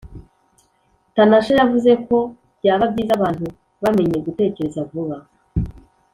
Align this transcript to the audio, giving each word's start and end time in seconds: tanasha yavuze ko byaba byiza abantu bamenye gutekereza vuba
tanasha 1.15 1.51
yavuze 1.59 1.91
ko 2.07 2.17
byaba 2.59 2.85
byiza 2.91 3.13
abantu 3.17 3.45
bamenye 3.83 4.17
gutekereza 4.25 4.79
vuba 4.89 5.17